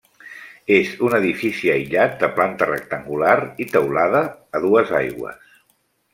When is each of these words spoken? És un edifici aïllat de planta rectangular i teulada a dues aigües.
És 0.77 0.93
un 1.07 1.15
edifici 1.17 1.69
aïllat 1.73 2.15
de 2.23 2.31
planta 2.39 2.69
rectangular 2.71 3.35
i 3.67 3.69
teulada 3.75 4.25
a 4.61 4.65
dues 4.67 4.97
aigües. 5.03 5.47